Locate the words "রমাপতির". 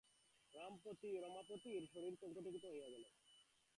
0.53-1.83